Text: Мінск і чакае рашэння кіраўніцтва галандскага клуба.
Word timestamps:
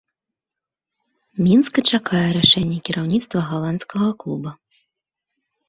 Мінск 1.45 1.73
і 1.83 1.83
чакае 1.91 2.23
рашэння 2.39 2.79
кіраўніцтва 2.89 3.39
галандскага 3.53 4.09
клуба. 4.25 4.59